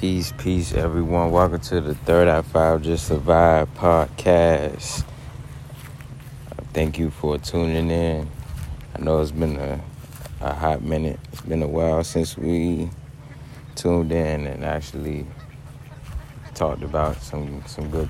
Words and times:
Peace, 0.00 0.32
peace, 0.38 0.72
everyone. 0.72 1.30
Welcome 1.30 1.60
to 1.60 1.78
the 1.82 1.94
Third 1.94 2.26
Eye 2.26 2.40
Five 2.40 2.80
Just 2.80 3.06
Survive 3.06 3.68
podcast. 3.74 5.04
Thank 6.72 6.98
you 6.98 7.10
for 7.10 7.36
tuning 7.36 7.90
in. 7.90 8.26
I 8.96 9.02
know 9.02 9.20
it's 9.20 9.30
been 9.30 9.58
a, 9.58 9.78
a 10.40 10.54
hot 10.54 10.80
minute. 10.80 11.20
It's 11.30 11.42
been 11.42 11.62
a 11.62 11.68
while 11.68 12.02
since 12.02 12.38
we 12.38 12.88
tuned 13.74 14.10
in 14.10 14.46
and 14.46 14.64
actually 14.64 15.26
talked 16.54 16.82
about 16.82 17.20
some 17.20 17.62
some 17.66 17.90
good, 17.90 18.08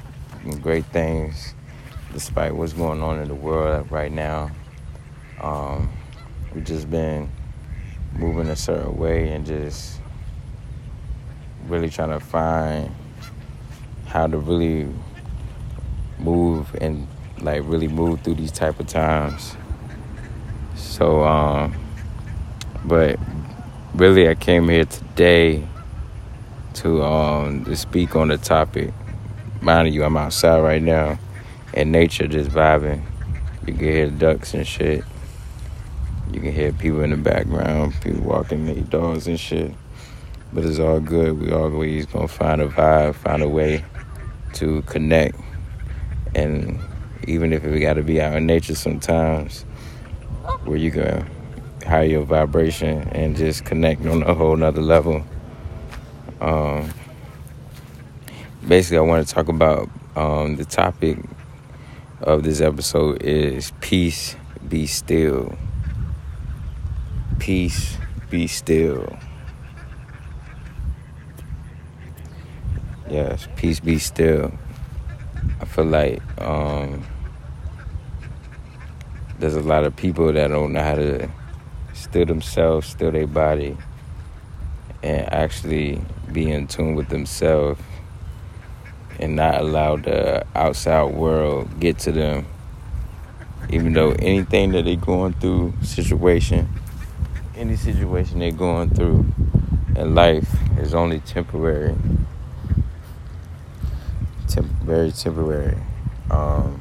great 0.62 0.86
things, 0.86 1.56
despite 2.12 2.54
what's 2.54 2.72
going 2.72 3.02
on 3.02 3.18
in 3.18 3.26
the 3.26 3.34
world 3.34 3.90
right 3.90 4.12
now. 4.12 4.52
Um, 5.40 5.90
we've 6.54 6.62
just 6.62 6.88
been 6.88 7.28
moving 8.12 8.46
a 8.46 8.54
certain 8.54 8.96
way 8.96 9.32
and 9.32 9.44
just 9.44 9.99
really 11.70 11.88
trying 11.88 12.10
to 12.10 12.20
find 12.20 12.94
how 14.06 14.26
to 14.26 14.36
really 14.36 14.88
move 16.18 16.74
and 16.80 17.06
like 17.40 17.62
really 17.64 17.88
move 17.88 18.20
through 18.22 18.34
these 18.34 18.52
type 18.52 18.80
of 18.80 18.86
times. 18.86 19.56
So 20.74 21.22
um 21.22 21.74
but 22.84 23.18
really 23.94 24.28
I 24.28 24.34
came 24.34 24.68
here 24.68 24.84
today 24.84 25.66
to 26.74 27.02
um 27.02 27.64
to 27.64 27.76
speak 27.76 28.16
on 28.16 28.28
the 28.28 28.38
topic. 28.38 28.92
Mind 29.60 29.94
you, 29.94 30.04
I'm 30.04 30.16
outside 30.16 30.60
right 30.60 30.82
now 30.82 31.18
and 31.74 31.92
nature 31.92 32.26
just 32.26 32.50
vibing. 32.50 33.02
You 33.66 33.74
can 33.74 33.84
hear 33.84 34.10
ducks 34.10 34.54
and 34.54 34.66
shit. 34.66 35.04
You 36.32 36.40
can 36.40 36.52
hear 36.52 36.72
people 36.72 37.02
in 37.02 37.10
the 37.10 37.16
background, 37.16 37.94
people 38.00 38.22
walking 38.22 38.66
their 38.66 38.76
dogs 38.76 39.26
and 39.26 39.38
shit. 39.38 39.72
But 40.52 40.64
it's 40.64 40.78
all 40.78 41.00
good. 41.00 41.40
We 41.40 41.52
always 41.52 42.06
gonna 42.06 42.28
find 42.28 42.60
a 42.60 42.68
vibe, 42.68 43.14
find 43.14 43.42
a 43.42 43.48
way 43.48 43.84
to 44.54 44.82
connect. 44.82 45.38
And 46.34 46.80
even 47.26 47.52
if 47.52 47.64
we 47.64 47.80
gotta 47.80 48.02
be 48.02 48.20
out 48.20 48.34
in 48.34 48.46
nature 48.46 48.74
sometimes, 48.74 49.62
where 50.64 50.76
you 50.76 50.90
can 50.90 51.28
higher 51.86 52.04
your 52.04 52.22
vibration 52.22 53.08
and 53.08 53.36
just 53.36 53.64
connect 53.64 54.04
on 54.06 54.22
a 54.22 54.34
whole 54.34 54.56
nother 54.56 54.80
level. 54.80 55.24
Um, 56.40 56.92
basically, 58.66 58.98
I 58.98 59.02
want 59.02 59.26
to 59.26 59.34
talk 59.34 59.48
about 59.48 59.88
um, 60.16 60.56
the 60.56 60.64
topic 60.64 61.18
of 62.20 62.42
this 62.42 62.60
episode 62.60 63.22
is 63.22 63.72
peace 63.80 64.36
be 64.68 64.86
still. 64.86 65.56
Peace 67.38 67.96
be 68.28 68.46
still. 68.46 69.18
Yes, 73.10 73.48
peace 73.56 73.80
be 73.80 73.98
still. 73.98 74.52
I 75.60 75.64
feel 75.64 75.86
like 75.86 76.22
um, 76.40 77.04
there's 79.40 79.56
a 79.56 79.62
lot 79.62 79.82
of 79.82 79.96
people 79.96 80.32
that 80.32 80.46
don't 80.46 80.72
know 80.72 80.80
how 80.80 80.94
to 80.94 81.28
still 81.92 82.24
themselves, 82.24 82.86
still 82.86 83.10
their 83.10 83.26
body, 83.26 83.76
and 85.02 85.28
actually 85.32 86.00
be 86.32 86.52
in 86.52 86.68
tune 86.68 86.94
with 86.94 87.08
themselves 87.08 87.80
and 89.18 89.34
not 89.34 89.60
allow 89.60 89.96
the 89.96 90.46
outside 90.54 91.12
world 91.12 91.80
get 91.80 91.98
to 91.98 92.12
them. 92.12 92.46
Even 93.70 93.92
though 93.92 94.12
anything 94.20 94.70
that 94.70 94.84
they're 94.84 94.94
going 94.94 95.32
through, 95.32 95.72
situation, 95.82 96.68
any 97.56 97.74
situation 97.74 98.38
they're 98.38 98.52
going 98.52 98.90
through 98.90 99.26
in 99.96 100.14
life 100.14 100.48
is 100.78 100.94
only 100.94 101.18
temporary 101.18 101.96
very 104.56 105.12
temporary. 105.12 105.78
Um, 106.30 106.80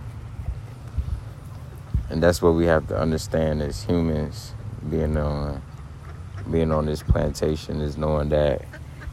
and 2.10 2.24
that's 2.24 2.42
what 2.42 2.52
we 2.52 2.66
have 2.66 2.88
to 2.88 2.98
understand 2.98 3.62
as 3.62 3.84
humans, 3.84 4.54
being 4.90 5.18
on 5.18 5.62
being 6.50 6.72
on 6.72 6.86
this 6.86 7.04
plantation, 7.04 7.82
is 7.82 7.98
knowing 7.98 8.30
that 8.30 8.64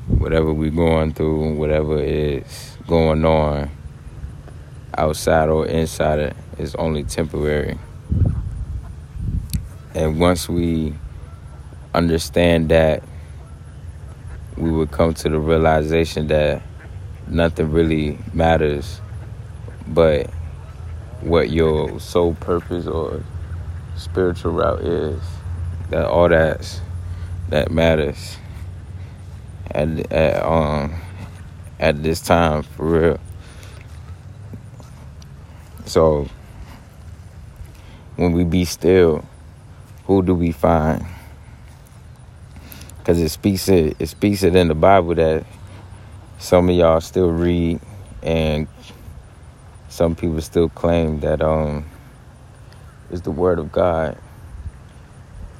whatever 0.08 0.52
we're 0.52 0.70
going 0.70 1.12
through, 1.12 1.54
whatever 1.54 1.98
is 1.98 2.78
going 2.86 3.24
on 3.24 3.70
outside 4.96 5.48
or 5.48 5.66
inside 5.66 6.18
it 6.18 6.36
is 6.58 6.74
only 6.76 7.04
temporary. 7.04 7.78
And 9.94 10.18
once 10.18 10.48
we 10.48 10.94
understand 11.94 12.68
that, 12.70 13.02
we 14.56 14.70
would 14.70 14.90
come 14.90 15.12
to 15.14 15.28
the 15.28 15.38
realization 15.38 16.28
that 16.28 16.62
nothing 17.28 17.70
really 17.70 18.18
matters 18.32 19.00
but 19.86 20.30
what 21.20 21.50
your 21.50 21.98
soul 22.00 22.34
purpose 22.34 22.86
or 22.86 23.22
spiritual 23.96 24.52
route 24.52 24.80
is. 24.82 25.20
That 25.90 26.06
all 26.06 26.28
that's 26.28 26.80
that 27.48 27.70
matters 27.70 28.36
at, 29.70 30.12
at 30.12 30.42
um 30.42 30.94
at 31.78 32.02
this 32.02 32.20
time 32.20 32.62
for 32.62 32.86
real. 32.86 33.20
So 35.84 36.28
when 38.16 38.32
we 38.32 38.44
be 38.44 38.64
still, 38.64 39.24
who 40.06 40.22
do 40.22 40.34
we 40.34 40.50
find? 40.50 41.04
Because 42.98 43.20
it 43.20 43.28
speaks 43.28 43.68
it 43.68 43.96
it 44.00 44.08
speaks 44.08 44.42
it 44.42 44.56
in 44.56 44.68
the 44.68 44.74
Bible 44.74 45.14
that 45.14 45.46
some 46.38 46.68
of 46.68 46.76
y'all 46.76 47.00
still 47.00 47.30
read 47.30 47.80
and 48.22 48.68
some 49.88 50.14
people 50.14 50.40
still 50.40 50.68
claim 50.68 51.20
that 51.20 51.40
um 51.40 51.84
is 53.10 53.22
the 53.22 53.30
word 53.30 53.58
of 53.58 53.72
God 53.72 54.18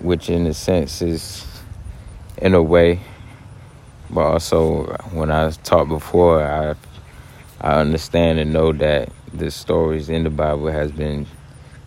which 0.01 0.29
in 0.29 0.47
a 0.47 0.53
sense 0.53 1.01
is 1.01 1.47
in 2.39 2.55
a 2.55 2.63
way 2.63 3.01
but 4.11 4.21
also 4.21 4.85
when 5.13 5.31
I 5.31 5.51
taught 5.51 5.89
before 5.89 6.43
I 6.45 6.75
I 7.61 7.81
understand 7.81 8.39
and 8.39 8.53
know 8.53 8.73
that 8.73 9.09
the 9.33 9.51
stories 9.51 10.11
in 10.11 10.25
the 10.25 10.31
Bible 10.31 10.67
has 10.67 10.93
been 10.93 11.27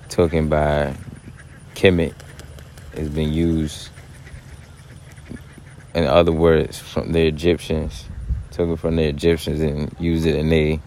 taken 0.09 0.49
by 0.49 0.95
Kemet 1.75 2.15
has 2.95 3.09
been 3.09 3.31
used 3.31 3.89
in 5.93 6.05
other 6.05 6.31
words 6.31 6.79
from 6.79 7.11
the 7.11 7.27
Egyptians 7.27 8.05
took 8.51 8.69
it 8.69 8.79
from 8.79 8.95
the 8.95 9.03
Egyptians 9.03 9.59
and 9.61 9.95
used 9.99 10.25
it 10.25 10.35
in 10.35 10.49
they 10.49 10.79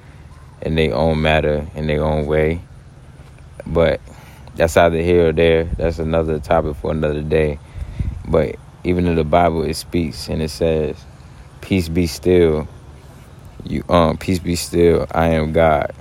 in 0.62 0.76
their 0.76 0.94
own 0.94 1.20
matter, 1.20 1.66
in 1.74 1.86
their 1.86 2.04
own 2.04 2.26
way. 2.26 2.60
But 3.66 4.00
that's 4.54 4.76
either 4.76 5.00
here 5.00 5.28
or 5.28 5.32
there. 5.32 5.64
That's 5.64 5.98
another 5.98 6.38
topic 6.38 6.76
for 6.76 6.90
another 6.90 7.22
day. 7.22 7.58
But 8.28 8.56
even 8.84 9.06
in 9.06 9.16
the 9.16 9.24
Bible, 9.24 9.62
it 9.62 9.74
speaks 9.74 10.28
and 10.28 10.42
it 10.42 10.50
says, 10.50 10.96
"Peace 11.60 11.88
be 11.88 12.06
still." 12.06 12.68
You 13.64 13.84
um, 13.88 14.16
peace 14.16 14.40
be 14.40 14.56
still. 14.56 15.06
I 15.12 15.28
am 15.28 15.52
God. 15.52 15.92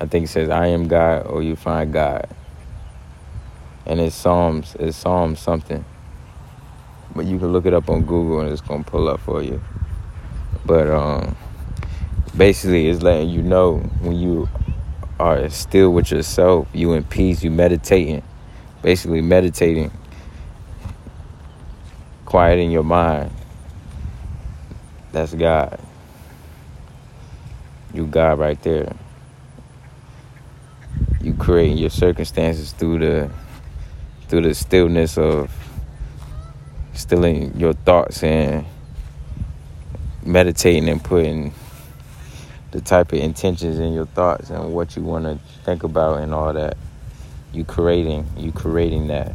I 0.00 0.06
think 0.06 0.24
it 0.24 0.28
says, 0.28 0.48
"I 0.48 0.68
am 0.68 0.88
God," 0.88 1.26
or 1.26 1.42
you 1.42 1.56
find 1.56 1.92
God. 1.92 2.28
And 3.86 4.00
it's 4.00 4.16
Psalms. 4.16 4.76
It's 4.78 4.96
Psalms 4.96 5.40
something. 5.40 5.84
But 7.14 7.26
you 7.26 7.38
can 7.38 7.52
look 7.52 7.66
it 7.66 7.74
up 7.74 7.88
on 7.88 8.02
Google 8.02 8.40
and 8.40 8.50
it's 8.50 8.60
gonna 8.60 8.82
pull 8.82 9.08
up 9.08 9.20
for 9.20 9.42
you. 9.42 9.62
But 10.66 10.88
um, 10.88 11.36
basically, 12.36 12.88
it's 12.88 13.02
letting 13.02 13.28
you 13.28 13.42
know 13.42 13.78
when 14.00 14.16
you 14.16 14.48
are 15.20 15.48
still 15.48 15.90
with 15.90 16.10
yourself, 16.10 16.68
you 16.72 16.92
in 16.94 17.04
peace, 17.04 17.44
you 17.44 17.50
meditating, 17.50 18.22
basically 18.82 19.20
meditating, 19.20 19.90
quieting 22.24 22.70
your 22.70 22.82
mind. 22.82 23.30
That's 25.12 25.34
God. 25.34 25.78
You 27.92 28.06
God 28.06 28.40
right 28.40 28.60
there. 28.62 28.92
You 31.20 31.34
creating 31.34 31.78
your 31.78 31.90
circumstances 31.90 32.72
through 32.72 32.98
the 32.98 33.30
through 34.28 34.42
the 34.42 34.54
stillness 34.54 35.16
of 35.16 35.50
stilling 36.94 37.58
your 37.58 37.72
thoughts 37.72 38.22
and 38.22 38.64
meditating 40.24 40.88
and 40.88 41.02
putting 41.02 41.52
the 42.70 42.80
type 42.80 43.12
of 43.12 43.18
intentions 43.18 43.78
in 43.78 43.92
your 43.92 44.06
thoughts 44.06 44.50
and 44.50 44.72
what 44.72 44.96
you 44.96 45.02
want 45.02 45.24
to 45.24 45.38
think 45.64 45.82
about 45.82 46.22
and 46.22 46.32
all 46.32 46.52
that. 46.52 46.76
You 47.52 47.64
creating 47.64 48.26
you 48.36 48.50
creating 48.50 49.08
that. 49.08 49.32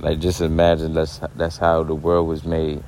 Like 0.00 0.18
just 0.18 0.40
imagine 0.40 0.92
that's 0.92 1.20
that's 1.36 1.56
how 1.56 1.82
the 1.82 1.94
world 1.94 2.28
was 2.28 2.44
made. 2.44 2.82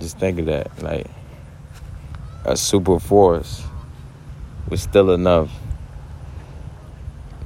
Just 0.00 0.18
think 0.18 0.38
of 0.40 0.46
that 0.46 0.82
like 0.82 1.06
a 2.44 2.56
super 2.56 2.98
force 2.98 3.62
was 4.68 4.82
still 4.82 5.12
enough. 5.12 5.50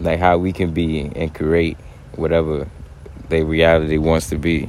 Like 0.01 0.19
how 0.19 0.39
we 0.39 0.53
can 0.53 0.73
be 0.73 1.01
and 1.01 1.33
create 1.33 1.77
whatever 2.17 2.69
their 3.29 3.45
reality 3.45 3.99
wants 3.99 4.29
to 4.31 4.39
be. 4.39 4.69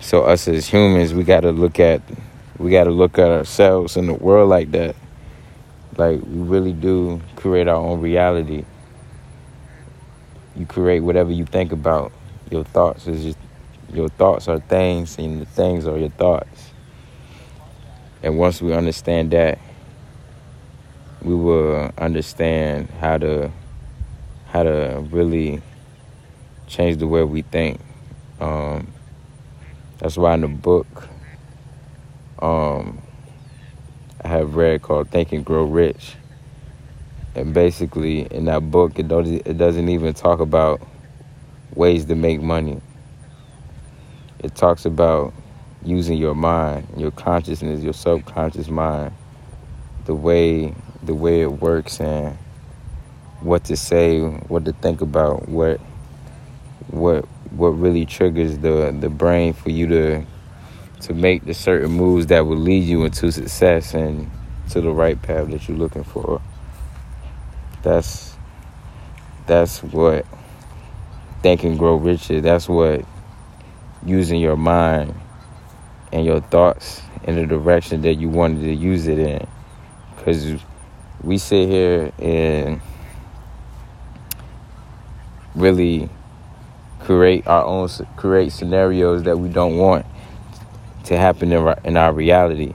so 0.00 0.22
us 0.22 0.48
as 0.48 0.68
humans, 0.68 1.14
we 1.14 1.24
got 1.24 1.40
to 1.40 1.52
look 1.52 1.80
at 1.80 2.02
we 2.58 2.70
got 2.70 2.84
to 2.84 2.90
look 2.90 3.18
at 3.18 3.28
ourselves 3.30 3.96
in 3.96 4.06
the 4.06 4.14
world 4.14 4.48
like 4.48 4.70
that. 4.72 4.94
Like 5.96 6.20
we 6.22 6.40
really 6.42 6.72
do 6.72 7.20
create 7.36 7.68
our 7.68 7.76
own 7.76 8.00
reality. 8.00 8.64
You 10.56 10.66
create 10.66 11.00
whatever 11.00 11.30
you 11.32 11.44
think 11.44 11.72
about. 11.72 12.12
Your 12.50 12.64
thoughts 12.64 13.06
is 13.06 13.24
just 13.24 13.38
your 13.92 14.08
thoughts 14.08 14.48
are 14.48 14.60
things, 14.60 15.18
and 15.18 15.40
the 15.40 15.46
things 15.46 15.86
are 15.86 15.98
your 15.98 16.10
thoughts. 16.10 16.70
And 18.22 18.38
once 18.38 18.62
we 18.62 18.72
understand 18.72 19.32
that, 19.32 19.58
we 21.22 21.34
will 21.34 21.90
understand 21.98 22.88
how 23.00 23.18
to 23.18 23.50
how 24.46 24.62
to 24.62 25.04
really 25.10 25.62
change 26.72 26.96
the 26.98 27.06
way 27.06 27.22
we 27.22 27.42
think. 27.42 27.80
Um, 28.40 28.88
that's 29.98 30.16
why 30.16 30.34
in 30.34 30.40
the 30.40 30.48
book 30.48 31.08
um, 32.40 33.00
I 34.24 34.28
have 34.28 34.56
read 34.56 34.82
called 34.82 35.10
Think 35.10 35.32
and 35.32 35.44
Grow 35.44 35.64
Rich. 35.64 36.16
And 37.34 37.54
basically, 37.54 38.22
in 38.32 38.44
that 38.46 38.70
book, 38.70 38.98
it, 38.98 39.08
don't, 39.08 39.26
it 39.26 39.56
doesn't 39.56 39.88
even 39.88 40.12
talk 40.12 40.40
about 40.40 40.82
ways 41.74 42.04
to 42.06 42.14
make 42.14 42.42
money 42.42 42.80
it 44.42 44.56
talks 44.56 44.84
about 44.84 45.32
using 45.84 46.18
your 46.18 46.34
mind, 46.34 46.86
your 46.96 47.12
consciousness, 47.12 47.82
your 47.82 47.92
subconscious 47.92 48.68
mind, 48.68 49.12
the 50.04 50.14
way 50.14 50.74
the 51.04 51.14
way 51.14 51.40
it 51.40 51.50
works 51.50 52.00
and 52.00 52.36
what 53.40 53.64
to 53.64 53.76
say, 53.76 54.20
what 54.20 54.64
to 54.64 54.72
think 54.74 55.00
about, 55.00 55.48
what 55.48 55.80
what 56.92 57.24
what 57.50 57.68
really 57.68 58.06
triggers 58.06 58.58
the 58.58 58.96
the 59.00 59.08
brain 59.08 59.52
for 59.52 59.70
you 59.70 59.86
to 59.88 60.24
to 61.00 61.14
make 61.14 61.44
the 61.44 61.54
certain 61.54 61.90
moves 61.90 62.26
that 62.26 62.46
will 62.46 62.56
lead 62.56 62.84
you 62.84 63.04
into 63.04 63.32
success 63.32 63.92
and 63.94 64.30
to 64.70 64.80
the 64.80 64.90
right 64.90 65.20
path 65.20 65.50
that 65.50 65.68
you're 65.68 65.76
looking 65.76 66.04
for. 66.04 66.40
That's 67.82 68.36
that's 69.46 69.82
what 69.82 70.24
think 71.42 71.64
and 71.64 71.78
grow 71.78 71.96
richer. 71.96 72.40
That's 72.40 72.68
what 72.68 73.04
using 74.04 74.40
your 74.40 74.56
mind 74.56 75.14
and 76.12 76.24
your 76.24 76.40
thoughts 76.40 77.02
in 77.24 77.36
the 77.36 77.46
direction 77.46 78.02
that 78.02 78.14
you 78.14 78.28
wanted 78.28 78.60
to 78.62 78.72
use 78.72 79.08
it 79.08 79.18
in. 79.18 79.46
Because 80.16 80.60
we 81.22 81.38
sit 81.38 81.68
here 81.68 82.12
and 82.18 82.80
really 85.54 86.08
create 87.04 87.46
our 87.46 87.64
own 87.64 87.88
create 88.16 88.52
scenarios 88.52 89.22
that 89.24 89.38
we 89.38 89.48
don't 89.48 89.76
want 89.76 90.06
to 91.04 91.16
happen 91.16 91.52
in 91.52 91.58
our, 91.58 91.78
in 91.84 91.96
our 91.96 92.12
reality 92.12 92.74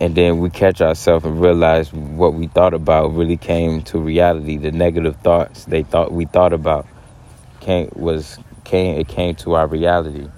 and 0.00 0.14
then 0.14 0.38
we 0.38 0.50
catch 0.50 0.80
ourselves 0.80 1.24
and 1.24 1.40
realize 1.40 1.92
what 1.92 2.34
we 2.34 2.48
thought 2.48 2.74
about 2.74 3.14
really 3.14 3.36
came 3.36 3.82
to 3.82 3.98
reality 3.98 4.56
the 4.56 4.72
negative 4.72 5.16
thoughts 5.20 5.64
they 5.66 5.82
thought 5.82 6.12
we 6.12 6.24
thought 6.24 6.52
about 6.52 6.86
came 7.60 7.90
was 7.94 8.38
came 8.64 8.98
it 8.98 9.08
came 9.08 9.34
to 9.36 9.54
our 9.54 9.66
reality. 9.66 10.28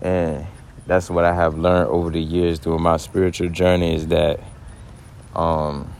And 0.00 0.46
that's 0.86 1.10
what 1.10 1.24
I 1.24 1.34
have 1.34 1.58
learned 1.58 1.88
over 1.88 2.10
the 2.10 2.20
years 2.20 2.58
through 2.58 2.78
my 2.78 2.96
spiritual 2.96 3.48
journey 3.48 3.94
is 3.94 4.08
that 4.08 4.40
um, 5.34 5.92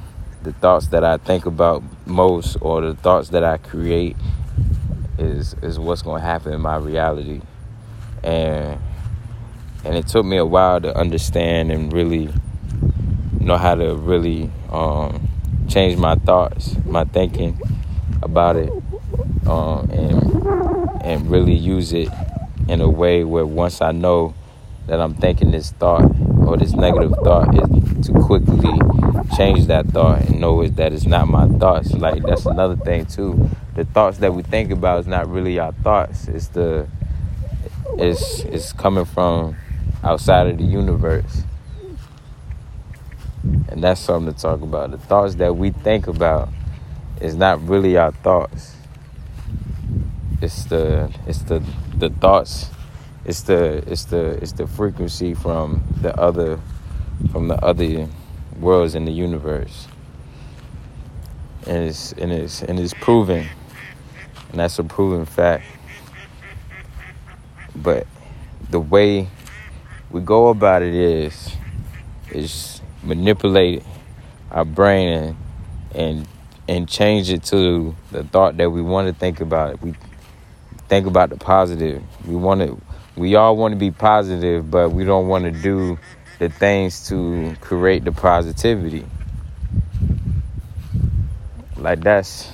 the 0.42 0.52
thoughts 0.52 0.88
that 0.88 1.04
I 1.04 1.16
think 1.16 1.46
about 1.46 1.82
most 2.06 2.56
or 2.60 2.80
the 2.80 2.94
thoughts 2.94 3.30
that 3.30 3.44
I 3.44 3.56
create 3.58 4.16
is 5.18 5.54
is 5.62 5.78
what's 5.78 6.02
going 6.02 6.20
to 6.20 6.26
happen 6.26 6.52
in 6.52 6.60
my 6.60 6.76
reality. 6.76 7.40
And 8.22 8.80
and 9.84 9.96
it 9.96 10.06
took 10.08 10.24
me 10.24 10.36
a 10.36 10.46
while 10.46 10.80
to 10.80 10.96
understand 10.96 11.70
and 11.70 11.92
really 11.92 12.30
know 13.40 13.56
how 13.56 13.74
to 13.74 13.94
really 13.94 14.50
um, 14.70 15.28
change 15.68 15.96
my 15.96 16.14
thoughts, 16.16 16.76
my 16.84 17.04
thinking 17.04 17.60
about 18.22 18.56
it, 18.56 18.70
um, 19.46 19.88
and 19.90 21.02
and 21.02 21.30
really 21.30 21.54
use 21.54 21.92
it 21.92 22.08
in 22.68 22.80
a 22.80 22.88
way 22.88 23.24
where 23.24 23.46
once 23.46 23.80
I 23.80 23.92
know 23.92 24.34
that 24.86 25.00
I'm 25.00 25.14
thinking 25.14 25.50
this 25.50 25.70
thought 25.72 26.10
or 26.46 26.56
this 26.56 26.72
negative 26.72 27.12
thought 27.22 27.54
is 27.54 28.06
to 28.06 28.12
quickly 28.12 28.78
change 29.36 29.66
that 29.66 29.86
thought 29.86 30.22
and 30.22 30.40
know 30.40 30.66
that 30.66 30.92
it's 30.92 31.06
not 31.06 31.28
my 31.28 31.46
thoughts. 31.46 31.92
Like 31.92 32.22
that's 32.22 32.46
another 32.46 32.76
thing 32.76 33.06
too. 33.06 33.50
The 33.78 33.84
thoughts 33.84 34.18
that 34.18 34.34
we 34.34 34.42
think 34.42 34.72
about 34.72 34.98
is 34.98 35.06
not 35.06 35.30
really 35.30 35.60
our 35.60 35.70
thoughts. 35.70 36.26
It's 36.26 36.48
the 36.48 36.88
it's 37.96 38.40
it's 38.40 38.72
coming 38.72 39.04
from 39.04 39.56
outside 40.02 40.48
of 40.48 40.58
the 40.58 40.64
universe. 40.64 41.44
And 43.68 43.82
that's 43.84 44.00
something 44.00 44.34
to 44.34 44.40
talk 44.40 44.62
about. 44.62 44.90
The 44.90 44.98
thoughts 44.98 45.36
that 45.36 45.56
we 45.56 45.70
think 45.70 46.08
about 46.08 46.48
is 47.20 47.36
not 47.36 47.62
really 47.68 47.96
our 47.96 48.10
thoughts 48.10 48.74
it's 50.40 50.64
the 50.64 51.12
it's 51.26 51.42
the 51.42 51.62
the 51.96 52.10
thoughts 52.10 52.70
it's 53.24 53.42
the 53.42 53.82
it's 53.90 54.04
the 54.06 54.38
it's 54.42 54.52
the 54.52 54.66
frequency 54.66 55.34
from 55.34 55.82
the 56.00 56.14
other 56.16 56.60
from 57.32 57.48
the 57.48 57.56
other 57.64 58.08
worlds 58.60 58.94
in 58.94 59.04
the 59.04 59.12
universe 59.12 59.88
and 61.66 61.84
it's 61.84 62.12
and 62.12 62.32
it's 62.32 62.62
and 62.62 62.78
it's 62.78 62.94
proven 62.94 63.46
and 64.50 64.60
that's 64.60 64.78
a 64.78 64.84
proven 64.84 65.24
fact 65.24 65.64
but 67.76 68.06
the 68.70 68.80
way 68.80 69.28
we 70.10 70.20
go 70.20 70.48
about 70.48 70.82
it 70.82 70.94
is 70.94 71.52
is 72.30 72.80
manipulate 73.02 73.82
our 74.50 74.64
brain 74.64 75.08
and 75.08 75.36
and 75.94 76.28
and 76.68 76.86
change 76.88 77.30
it 77.30 77.42
to 77.44 77.96
the 78.10 78.22
thought 78.24 78.56
that 78.58 78.70
we 78.70 78.82
want 78.82 79.08
to 79.08 79.14
think 79.14 79.40
about 79.40 79.74
it. 79.74 79.82
we 79.82 79.94
think 80.88 81.06
about 81.06 81.30
the 81.30 81.36
positive. 81.36 82.02
We 82.26 82.36
want 82.36 82.60
to, 82.60 82.80
we 83.16 83.36
all 83.36 83.56
want 83.56 83.72
to 83.72 83.76
be 83.76 83.90
positive, 83.90 84.70
but 84.70 84.90
we 84.90 85.04
don't 85.04 85.28
want 85.28 85.44
to 85.44 85.50
do 85.50 85.98
the 86.38 86.48
things 86.48 87.08
to 87.08 87.56
create 87.60 88.04
the 88.04 88.12
positivity. 88.12 89.04
Like 91.76 92.00
that's, 92.00 92.50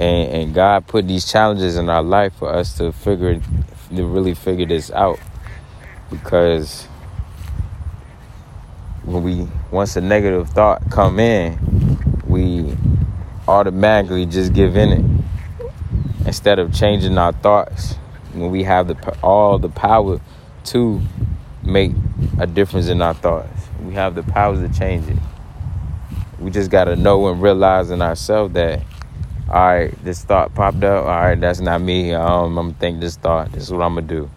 and, 0.00 0.32
and 0.32 0.54
God 0.54 0.86
put 0.86 1.06
these 1.06 1.30
challenges 1.30 1.76
in 1.76 1.88
our 1.88 2.02
life 2.02 2.34
for 2.34 2.48
us 2.48 2.76
to 2.78 2.90
figure, 2.90 3.40
to 3.94 4.06
really 4.06 4.34
figure 4.34 4.66
this 4.66 4.90
out, 4.90 5.20
because 6.10 6.86
when 9.04 9.22
we 9.22 9.46
once 9.70 9.94
a 9.96 10.00
negative 10.00 10.48
thought 10.50 10.90
come 10.90 11.20
in, 11.20 11.58
we 12.26 12.74
automatically 13.46 14.26
just 14.26 14.52
give 14.52 14.76
in 14.76 14.88
it. 14.88 15.04
Instead 16.26 16.58
of 16.58 16.72
changing 16.74 17.16
our 17.18 17.32
thoughts 17.32 17.94
when 18.32 18.50
we 18.50 18.62
have 18.64 18.88
the 18.88 19.18
all 19.22 19.58
the 19.58 19.68
power 19.68 20.20
to 20.64 21.00
make 21.62 21.92
a 22.38 22.46
difference 22.46 22.88
in 22.88 23.02
our 23.02 23.14
thoughts 23.14 23.60
we 23.84 23.94
have 23.94 24.14
the 24.14 24.22
power 24.22 24.54
to 24.56 24.68
change 24.78 25.08
it. 25.08 25.18
We 26.38 26.50
just 26.50 26.70
got 26.70 26.84
to 26.84 26.96
know 26.96 27.28
and 27.28 27.42
realize 27.42 27.90
in 27.90 28.02
ourselves 28.02 28.54
that 28.54 28.82
all 29.50 29.66
right 29.66 30.04
this 30.04 30.22
thought 30.24 30.54
popped 30.54 30.84
up. 30.84 31.04
All 31.04 31.10
right 31.10 31.40
that's 31.40 31.60
not 31.60 31.80
me. 31.80 32.12
Um, 32.12 32.56
i'm 32.58 32.68
gonna 32.68 32.78
think 32.78 33.00
this 33.00 33.16
thought. 33.16 33.52
This 33.52 33.64
is 33.64 33.72
what 33.72 33.82
i'm 33.82 33.94
gonna 33.94 34.06
do 34.06 34.30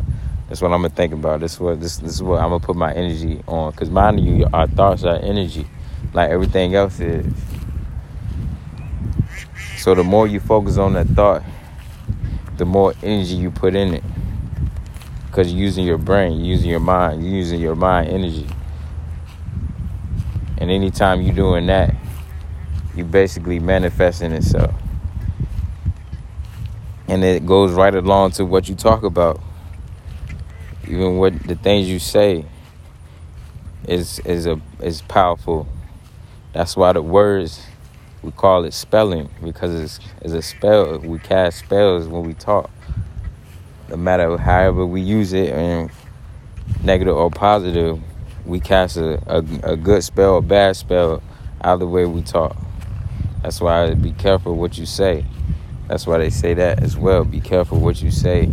that's 0.50 0.62
what 0.62 0.72
i'm 0.72 0.82
gonna 0.82 0.89
think 0.89 1.13
about. 1.13 1.39
This 1.39 1.53
is 1.53 1.60
what 1.60 1.79
this, 1.79 1.98
this 1.98 2.13
is 2.13 2.24
what 2.24 2.41
i'm 2.41 2.50
gonna 2.50 2.60
put 2.60 2.75
my 2.75 2.93
energy 2.93 3.41
on. 3.48 3.72
Because 3.72 3.89
mind 3.89 4.20
you 4.20 4.48
our 4.53 4.67
thoughts 4.67 5.03
are 5.03 5.17
energy. 5.17 5.67
Like 6.13 6.29
everything 6.29 6.75
else 6.75 7.00
is. 7.00 7.25
So 9.77 9.96
the 9.96 10.03
more 10.03 10.27
you 10.27 10.39
focus 10.39 10.77
on 10.77 10.93
that 10.93 11.08
thought 11.08 11.43
the 12.58 12.65
more 12.65 12.93
energy 13.01 13.36
you 13.36 13.51
put 13.51 13.75
in 13.75 13.96
it. 13.96 14.03
Because 15.27 15.51
you're 15.51 15.62
using 15.62 15.86
your 15.86 15.98
brain, 15.98 16.34
you're 16.34 16.46
using 16.46 16.70
your 16.70 16.79
mind, 16.79 17.24
you're 17.24 17.34
using 17.34 17.60
your 17.60 17.75
mind 17.75 18.10
energy. 18.10 18.48
And 20.60 20.70
anytime 20.70 21.22
you're 21.22 21.36
doing 21.36 21.65
that, 21.67 21.96
you're 22.96 23.08
basically 23.08 23.60
manifesting 23.60 24.32
itself. 24.32 24.74
And 27.13 27.24
it 27.24 27.46
goes 27.46 27.74
right 27.74 27.93
along 27.93 28.32
to 28.32 28.43
what 28.43 28.67
you 28.67 28.74
talk 28.74 29.03
about. 29.03 29.39
Even 30.88 31.20
what 31.20 31.43
the 31.43 31.53
things 31.53 31.88
you 31.88 32.00
say 32.00 32.43
is 33.88 34.17
is 34.22 34.48
a 34.48 34.60
is 34.82 35.03
powerful. 35.03 35.67
That's 36.53 36.75
why 36.75 36.91
the 36.91 37.03
words 37.03 37.67
we 38.24 38.32
call 38.32 38.65
it 38.65 38.74
spelling 38.74 39.29
because 39.43 39.79
it's, 39.79 40.00
it's 40.24 40.34
a 40.34 40.41
spell. 40.41 40.98
We 40.98 41.20
cast 41.20 41.60
spells 41.60 42.08
when 42.08 42.24
we 42.24 42.34
talk. 42.34 42.72
No 43.89 43.96
matter 43.96 44.36
however 44.36 44.84
we 44.84 45.01
use 45.01 45.34
it, 45.34 45.53
and 45.53 45.91
negative 46.84 47.15
or 47.15 47.29
positive, 47.29 48.01
we 48.43 48.60
cast 48.60 48.98
a, 48.98 49.22
a, 49.27 49.74
a 49.74 49.77
good 49.77 50.03
spell 50.03 50.34
or 50.34 50.41
bad 50.41 50.77
spell 50.77 51.22
either 51.62 51.86
way 51.86 52.08
we 52.08 52.24
talk. 52.24 52.58
That's 53.43 53.62
why 53.62 53.93
be 53.93 54.13
careful 54.13 54.55
what 54.55 54.79
you 54.79 54.88
say. 54.88 55.25
That's 55.94 56.08
why 56.08 56.18
they 56.18 56.32
say 56.32 56.56
that 56.56 56.82
as 56.82 56.98
well. 56.98 57.24
Be 57.24 57.40
careful 57.40 57.80
what 57.80 58.02
you 58.02 58.10
say. 58.10 58.50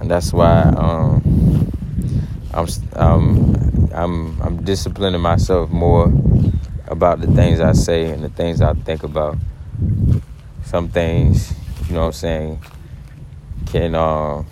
and 0.00 0.10
that's 0.10 0.32
why 0.32 0.62
um, 0.74 1.70
I'm 2.54 2.66
I'm 2.94 3.92
I'm 3.92 4.40
I'm 4.40 4.64
disciplining 4.64 5.20
myself 5.20 5.68
more 5.68 6.10
about 6.88 7.20
the 7.20 7.26
things 7.26 7.60
I 7.60 7.72
say 7.72 8.06
and 8.10 8.24
the 8.24 8.30
things 8.30 8.62
I 8.62 8.72
think 8.72 9.02
about. 9.02 9.36
Some 10.64 10.88
things, 10.88 11.52
you 11.88 11.92
know 11.92 12.00
what 12.00 12.06
I'm 12.06 12.12
saying, 12.12 12.62
can 13.66 13.94
uh, 13.94 14.44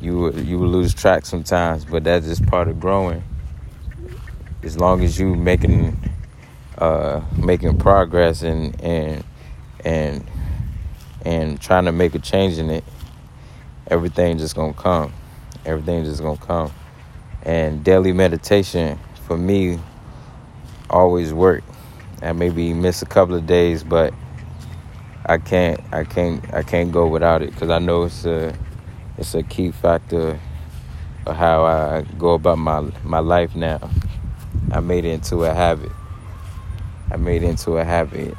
you 0.00 0.32
you 0.32 0.60
will 0.60 0.68
lose 0.68 0.94
track 0.94 1.26
sometimes, 1.26 1.84
but 1.84 2.04
that's 2.04 2.24
just 2.24 2.46
part 2.46 2.68
of 2.68 2.78
growing. 2.78 3.24
As 4.62 4.78
long 4.78 5.02
as 5.02 5.18
you 5.18 5.34
making 5.34 5.98
uh, 6.78 7.22
making 7.36 7.78
progress 7.78 8.42
and 8.42 8.80
and 8.82 9.24
and 9.84 10.26
and 11.24 11.60
trying 11.60 11.84
to 11.86 11.92
make 11.92 12.14
a 12.14 12.18
change 12.18 12.58
in 12.58 12.70
it, 12.70 12.84
everything 13.88 14.38
just 14.38 14.54
gonna 14.54 14.72
come. 14.72 15.12
Everything 15.64 16.04
just 16.04 16.22
gonna 16.22 16.36
come. 16.36 16.72
And 17.42 17.82
daily 17.82 18.12
meditation 18.12 18.98
for 19.26 19.36
me 19.36 19.78
always 20.90 21.32
work. 21.32 21.64
I 22.22 22.32
maybe 22.32 22.72
miss 22.74 23.02
a 23.02 23.06
couple 23.06 23.34
of 23.34 23.46
days, 23.46 23.82
but 23.82 24.14
I 25.26 25.38
can't 25.38 25.80
I 25.92 26.04
can't 26.04 26.54
I 26.54 26.62
can't 26.62 26.92
go 26.92 27.06
without 27.06 27.42
it 27.42 27.50
because 27.50 27.70
I 27.70 27.78
know 27.78 28.04
it's 28.04 28.24
a 28.24 28.54
it's 29.18 29.34
a 29.34 29.42
key 29.42 29.70
factor 29.70 30.38
of 31.26 31.36
how 31.36 31.64
I 31.64 32.02
go 32.18 32.34
about 32.34 32.58
my 32.58 32.80
my 33.02 33.18
life 33.18 33.56
now. 33.56 33.90
I 34.70 34.80
made 34.80 35.04
it 35.04 35.10
into 35.10 35.44
a 35.44 35.54
habit. 35.54 35.90
I 37.10 37.16
made 37.16 37.42
it 37.42 37.46
into 37.46 37.78
a 37.78 37.84
habit. 37.84 38.36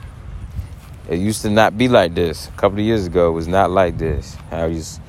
It 1.09 1.19
used 1.19 1.41
to 1.43 1.49
not 1.49 1.77
be 1.77 1.87
like 1.87 2.15
this. 2.15 2.47
A 2.49 2.51
couple 2.51 2.79
of 2.79 2.85
years 2.85 3.07
ago, 3.07 3.29
it 3.29 3.31
was 3.31 3.47
not 3.47 3.71
like 3.71 3.97
this. 3.97 4.35
I 4.51 4.67
was, 4.67 4.99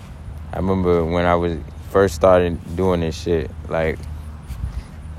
I 0.52 0.56
remember 0.56 1.04
when 1.04 1.24
I 1.24 1.34
was 1.34 1.58
first 1.90 2.14
started 2.14 2.76
doing 2.76 3.00
this 3.00 3.20
shit. 3.20 3.50
Like, 3.68 3.98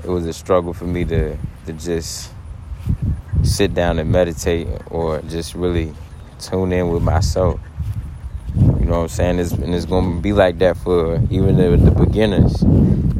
it 0.02 0.08
was 0.08 0.26
a 0.26 0.32
struggle 0.32 0.72
for 0.72 0.86
me 0.86 1.04
to 1.04 1.36
to 1.66 1.72
just 1.74 2.32
sit 3.42 3.74
down 3.74 3.98
and 3.98 4.10
meditate 4.10 4.68
or 4.86 5.20
just 5.22 5.54
really 5.54 5.92
tune 6.38 6.72
in 6.72 6.88
with 6.88 7.02
myself. 7.02 7.60
You 8.56 8.86
know 8.86 8.92
what 8.92 9.02
I'm 9.02 9.08
saying? 9.08 9.38
It's, 9.38 9.52
and 9.52 9.74
it's 9.74 9.84
gonna 9.84 10.20
be 10.20 10.32
like 10.32 10.58
that 10.58 10.76
for 10.78 11.16
even 11.30 11.56
the, 11.56 11.76
the 11.76 11.90
beginners. 11.90 12.64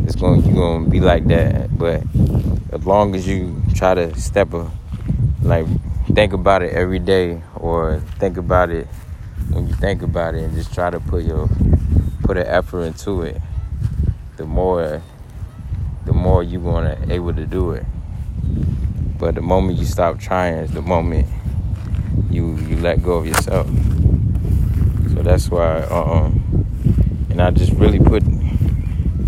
It's 0.04 0.16
going 0.16 0.44
you're 0.44 0.54
gonna 0.54 0.88
be 0.88 1.00
like 1.00 1.26
that. 1.28 1.76
But 1.78 2.02
as 2.72 2.84
long 2.84 3.14
as 3.14 3.28
you 3.28 3.62
try 3.74 3.94
to 3.94 4.18
step 4.18 4.52
a 4.54 4.70
like 5.42 5.66
think 6.14 6.32
about 6.32 6.62
it 6.62 6.72
every 6.72 6.98
day 6.98 7.42
or 7.56 8.00
think 8.18 8.36
about 8.36 8.70
it 8.70 8.86
when 9.50 9.66
you 9.66 9.74
think 9.74 10.02
about 10.02 10.34
it 10.34 10.42
and 10.42 10.54
just 10.54 10.72
try 10.74 10.90
to 10.90 11.00
put 11.00 11.24
your 11.24 11.48
put 12.22 12.36
an 12.36 12.46
effort 12.46 12.82
into 12.82 13.22
it. 13.22 13.40
The 14.36 14.44
more 14.44 15.02
the 16.04 16.12
more 16.12 16.42
you're 16.42 16.62
gonna 16.62 16.98
able 17.08 17.34
to 17.34 17.46
do 17.46 17.72
it. 17.72 17.84
But 19.18 19.34
the 19.34 19.42
moment 19.42 19.78
you 19.78 19.84
stop 19.84 20.18
trying 20.18 20.54
is 20.54 20.70
the 20.72 20.82
moment 20.82 21.26
you 22.30 22.56
you 22.56 22.76
let 22.76 23.02
go 23.02 23.14
of 23.14 23.26
yourself. 23.26 23.66
So 25.14 25.22
that's 25.22 25.50
why 25.50 25.82
uh 25.82 26.04
um 26.04 27.26
and 27.30 27.40
I 27.40 27.50
just 27.50 27.72
really 27.72 27.98
put 27.98 28.22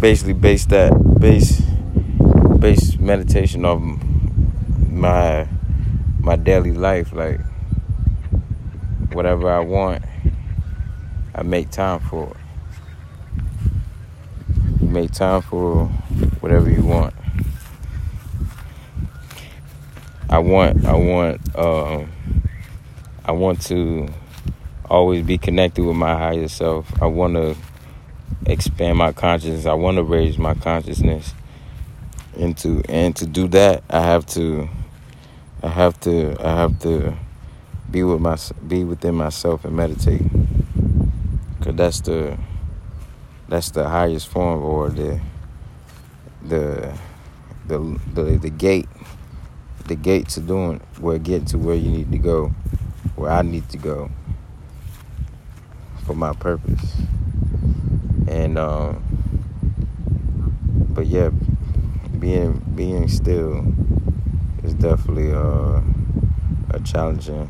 basically 0.00 0.32
base 0.34 0.66
that 0.66 0.92
base 1.18 1.60
base 2.58 2.98
meditation 2.98 3.64
my 3.64 3.86
my 4.90 5.46
daily 6.42 6.72
life. 6.72 7.12
Like 7.12 7.40
whatever 9.12 9.50
I 9.50 9.60
want, 9.60 10.04
I 11.34 11.42
make 11.42 11.70
time 11.70 12.00
for 12.00 12.28
it. 12.30 12.36
You 14.80 14.88
make 14.88 15.12
time 15.12 15.42
for 15.42 15.86
whatever 16.40 16.70
you 16.70 16.82
want. 16.82 17.14
I 20.28 20.38
want 20.38 20.84
I 20.86 20.94
want 20.94 21.56
um, 21.56 22.10
I 23.24 23.32
want 23.32 23.60
to 23.62 24.08
always 24.88 25.24
be 25.24 25.38
connected 25.38 25.84
with 25.84 25.96
my 25.96 26.16
higher 26.16 26.48
self. 26.48 27.02
I 27.02 27.06
want 27.06 27.34
to 27.34 27.54
expand 28.46 28.98
my 28.98 29.12
consciousness. 29.12 29.66
I 29.66 29.74
want 29.74 29.96
to 29.96 30.02
raise 30.02 30.38
my 30.38 30.54
consciousness. 30.54 31.34
And 32.38 32.56
to 32.58 32.82
and 32.88 33.14
to 33.16 33.26
do 33.26 33.46
that, 33.48 33.84
I 33.90 34.00
have 34.00 34.24
to 34.28 34.68
I 35.64 35.68
have 35.68 36.00
to 36.00 36.36
I 36.44 36.56
have 36.56 36.80
to 36.80 37.14
be 37.88 38.02
with 38.02 38.20
my 38.20 38.36
be 38.66 38.82
within 38.82 39.14
myself 39.14 39.64
and 39.64 39.76
meditate. 39.76 40.22
Cause 41.60 41.76
that's 41.76 42.00
the 42.00 42.36
that's 43.48 43.70
the 43.70 43.88
highest 43.88 44.26
form 44.26 44.62
or 44.62 44.90
the 44.90 45.20
the 46.42 46.98
the 47.68 47.78
the, 48.12 48.22
the 48.38 48.50
gate 48.50 48.88
the 49.86 49.94
gate 49.94 50.28
to 50.30 50.40
doing 50.40 50.80
where 50.98 51.18
get 51.18 51.46
to 51.48 51.58
where 51.58 51.76
you 51.76 51.90
need 51.90 52.10
to 52.10 52.18
go, 52.18 52.48
where 53.14 53.30
I 53.30 53.42
need 53.42 53.68
to 53.68 53.78
go 53.78 54.10
for 56.04 56.14
my 56.14 56.32
purpose. 56.32 56.96
And 58.26 58.58
um 58.58 59.04
but 60.90 61.06
yeah, 61.06 61.30
being 62.18 62.58
being 62.74 63.06
still 63.06 63.64
definitely 64.82 65.32
uh, 65.32 65.80
a 66.70 66.80
challenging, 66.84 67.48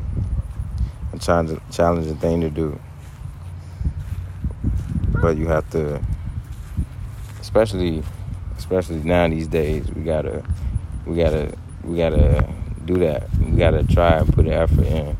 a 1.11 1.19
challenging, 1.19 1.59
challenging 1.71 2.15
thing 2.17 2.41
to 2.41 2.49
do. 2.49 2.79
But 5.19 5.37
you 5.37 5.47
have 5.47 5.67
to, 5.71 5.99
especially, 7.41 8.03
especially 8.57 8.97
now 8.97 9.27
these 9.27 9.47
days, 9.47 9.89
we 9.91 10.03
gotta, 10.03 10.43
we 11.05 11.17
gotta, 11.17 11.57
we 11.83 11.97
gotta 11.97 12.47
do 12.85 12.97
that. 12.99 13.27
We 13.39 13.57
gotta 13.57 13.83
try 13.83 14.19
and 14.19 14.31
put 14.31 14.45
the 14.45 14.53
effort 14.53 14.85
in, 14.85 15.17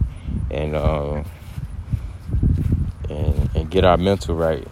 and 0.52 0.76
uh, 0.76 1.24
and 3.10 3.50
and 3.56 3.72
get 3.72 3.86
our 3.86 3.98
mental 3.98 4.36
right. 4.36 4.68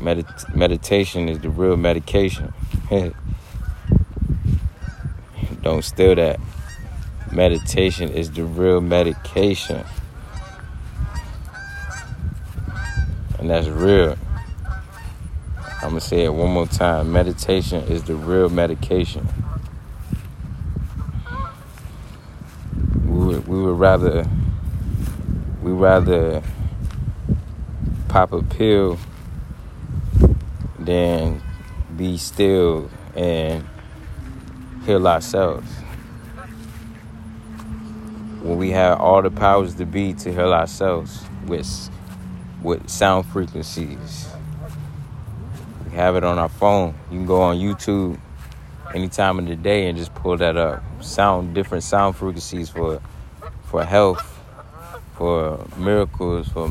Medit- 0.00 0.54
meditation 0.54 1.28
is 1.28 1.38
the 1.38 1.48
real 1.48 1.76
medication. 1.76 2.52
Don't 5.66 5.82
steal 5.82 6.14
that. 6.14 6.38
Meditation 7.32 8.08
is 8.08 8.30
the 8.30 8.44
real 8.44 8.80
medication. 8.80 9.84
And 13.40 13.50
that's 13.50 13.66
real. 13.66 14.16
I'm 15.82 15.90
going 15.90 15.94
to 15.94 16.00
say 16.00 16.22
it 16.22 16.32
one 16.32 16.52
more 16.52 16.68
time. 16.68 17.10
Meditation 17.10 17.82
is 17.82 18.04
the 18.04 18.14
real 18.14 18.48
medication. 18.48 19.26
We 23.04 23.26
would, 23.26 23.48
we 23.48 23.60
would 23.60 23.80
rather 23.80 24.24
we 25.62 25.72
rather 25.72 26.44
pop 28.06 28.32
a 28.32 28.44
pill 28.44 29.00
than 30.78 31.42
be 31.96 32.16
still 32.18 32.88
and 33.16 33.66
heal 34.86 35.08
ourselves. 35.08 35.68
When 38.40 38.56
we 38.56 38.70
have 38.70 39.00
all 39.00 39.20
the 39.20 39.32
powers 39.32 39.74
to 39.74 39.84
be 39.84 40.14
to 40.14 40.32
heal 40.32 40.52
ourselves 40.52 41.24
with 41.46 41.90
with 42.62 42.88
sound 42.88 43.26
frequencies. 43.26 44.28
We 45.84 45.96
have 45.96 46.14
it 46.14 46.22
on 46.24 46.38
our 46.38 46.48
phone. 46.48 46.94
You 47.10 47.18
can 47.18 47.26
go 47.26 47.42
on 47.42 47.56
YouTube 47.56 48.18
any 48.94 49.08
time 49.08 49.40
of 49.40 49.46
the 49.46 49.56
day 49.56 49.88
and 49.88 49.98
just 49.98 50.14
pull 50.14 50.36
that 50.36 50.56
up. 50.56 50.82
Sound 51.02 51.54
different 51.54 51.82
sound 51.82 52.16
frequencies 52.16 52.70
for 52.70 53.00
for 53.64 53.84
health, 53.84 54.40
for 55.16 55.66
miracles, 55.76 56.48
for 56.48 56.70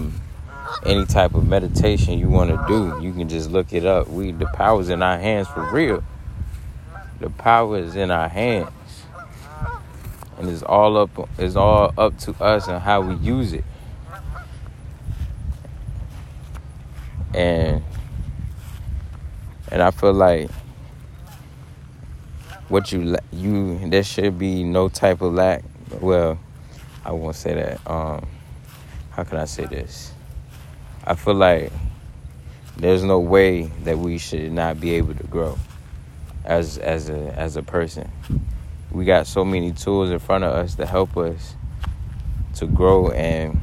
any 0.85 1.05
type 1.05 1.33
of 1.33 1.45
meditation 1.45 2.17
you 2.17 2.29
want 2.29 2.49
to 2.49 2.65
do. 2.67 2.97
You 3.05 3.11
can 3.11 3.27
just 3.27 3.51
look 3.51 3.73
it 3.73 3.85
up. 3.85 4.07
We 4.07 4.31
the 4.31 4.45
powers 4.47 4.87
in 4.87 5.03
our 5.03 5.17
hands 5.17 5.49
for 5.49 5.69
real. 5.69 6.01
The 7.19 7.29
power 7.29 7.77
is 7.77 7.95
in 7.95 8.11
our 8.11 8.27
hands. 8.27 8.69
And 10.37 10.49
it's 10.49 10.63
all 10.63 10.97
up 10.97 11.29
it's 11.37 11.55
all 11.55 11.93
up 11.97 12.17
to 12.19 12.31
us 12.43 12.67
and 12.67 12.81
how 12.81 13.01
we 13.01 13.15
use 13.15 13.53
it. 13.53 13.63
And 17.33 17.83
and 19.71 19.81
I 19.81 19.91
feel 19.91 20.13
like 20.13 20.49
what 22.67 22.91
you 22.91 23.15
you 23.31 23.89
there 23.89 24.03
should 24.03 24.37
be 24.37 24.63
no 24.65 24.89
type 24.89 25.21
of 25.21 25.33
lack. 25.33 25.63
Well, 26.01 26.37
I 27.05 27.11
won't 27.11 27.35
say 27.35 27.53
that. 27.53 27.89
Um, 27.89 28.27
how 29.11 29.23
can 29.23 29.37
I 29.37 29.45
say 29.45 29.65
this? 29.65 30.11
I 31.05 31.15
feel 31.15 31.35
like 31.35 31.71
there's 32.75 33.03
no 33.03 33.19
way 33.19 33.63
that 33.83 33.97
we 33.97 34.17
should 34.17 34.51
not 34.51 34.81
be 34.81 34.95
able 34.95 35.15
to 35.15 35.23
grow 35.27 35.57
as 36.45 36.77
as 36.77 37.09
a 37.09 37.33
as 37.37 37.57
a 37.57 37.63
person. 37.63 38.09
We 38.91 39.03
got 39.03 39.27
so 39.27 39.43
many 39.43 39.71
tools 39.73 40.09
in 40.11 40.19
front 40.19 40.43
of 40.43 40.53
us 40.53 40.75
to 40.75 40.85
help 40.85 41.17
us 41.17 41.55
to 42.55 42.67
grow 42.67 43.09
and 43.09 43.59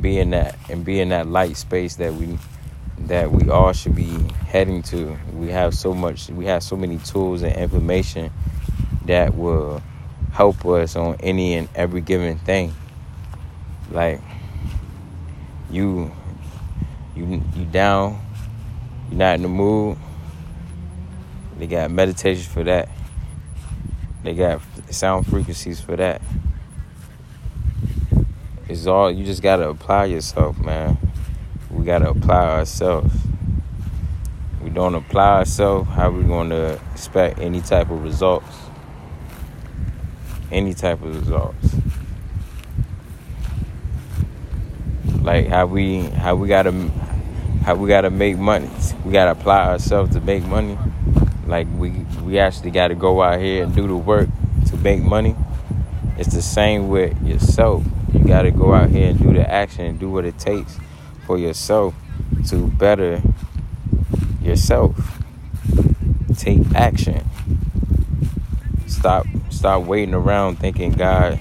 be 0.00 0.18
in 0.18 0.30
that 0.30 0.56
and 0.68 0.84
be 0.84 1.00
in 1.00 1.10
that 1.10 1.28
light 1.28 1.56
space 1.56 1.96
that 1.96 2.14
we 2.14 2.38
that 2.98 3.30
we 3.30 3.48
all 3.50 3.72
should 3.72 3.94
be 3.94 4.08
heading 4.46 4.82
to. 4.82 5.16
We 5.32 5.48
have 5.48 5.74
so 5.74 5.94
much 5.94 6.28
we 6.28 6.46
have 6.46 6.62
so 6.62 6.76
many 6.76 6.98
tools 6.98 7.42
and 7.42 7.54
information 7.54 8.32
that 9.06 9.36
will 9.36 9.82
help 10.32 10.64
us 10.66 10.96
on 10.96 11.16
any 11.20 11.54
and 11.54 11.68
every 11.74 12.00
given 12.00 12.38
thing. 12.38 12.74
Like 13.90 14.20
you 15.70 16.10
you 17.14 17.42
you 17.54 17.64
down, 17.66 18.20
you're 19.10 19.18
not 19.18 19.36
in 19.36 19.42
the 19.42 19.48
mood. 19.48 19.98
They 21.62 21.68
got 21.68 21.92
meditation 21.92 22.42
for 22.42 22.64
that. 22.64 22.88
They 24.24 24.34
got 24.34 24.60
sound 24.90 25.28
frequencies 25.28 25.80
for 25.80 25.94
that. 25.94 26.20
It's 28.68 28.86
all 28.86 29.12
you 29.12 29.24
just 29.24 29.42
gotta 29.42 29.68
apply 29.68 30.06
yourself, 30.06 30.58
man. 30.58 30.98
We 31.70 31.84
gotta 31.84 32.10
apply 32.10 32.48
ourselves. 32.58 33.14
We 34.60 34.70
don't 34.70 34.96
apply 34.96 35.36
ourselves, 35.36 35.88
how 35.90 36.10
we 36.10 36.24
gonna 36.24 36.80
expect 36.94 37.38
any 37.38 37.60
type 37.60 37.92
of 37.92 38.02
results? 38.02 38.56
Any 40.50 40.74
type 40.74 41.00
of 41.04 41.14
results. 41.14 41.76
Like 45.20 45.46
how 45.46 45.66
we 45.66 46.06
how 46.06 46.34
we 46.34 46.48
gotta 46.48 46.72
how 47.64 47.76
we 47.76 47.88
gotta 47.88 48.10
make 48.10 48.36
money. 48.36 48.68
We 49.04 49.12
gotta 49.12 49.30
apply 49.30 49.68
ourselves 49.68 50.12
to 50.14 50.20
make 50.20 50.44
money. 50.44 50.76
Like 51.46 51.66
we 51.76 51.90
we 52.22 52.38
actually 52.38 52.70
gotta 52.70 52.94
go 52.94 53.22
out 53.22 53.40
here 53.40 53.64
and 53.64 53.74
do 53.74 53.86
the 53.86 53.96
work 53.96 54.28
to 54.66 54.76
make 54.78 55.02
money. 55.02 55.36
It's 56.18 56.34
the 56.34 56.42
same 56.42 56.88
with 56.88 57.20
yourself. 57.22 57.84
You 58.12 58.24
got 58.24 58.42
to 58.42 58.50
go 58.50 58.74
out 58.74 58.90
here 58.90 59.08
and 59.08 59.18
do 59.18 59.32
the 59.32 59.50
action 59.50 59.86
and 59.86 59.98
do 59.98 60.10
what 60.10 60.24
it 60.24 60.38
takes 60.38 60.78
for 61.26 61.38
yourself 61.38 61.94
to 62.48 62.68
better 62.68 63.22
yourself. 64.42 65.22
Take 66.36 66.60
action. 66.74 67.24
Stop 68.86 69.26
stop 69.50 69.82
waiting 69.82 70.14
around 70.14 70.56
thinking 70.56 70.92
God 70.92 71.40